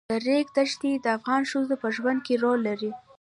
[0.09, 2.91] د ریګ دښتې د افغان ښځو په ژوند کې رول لري.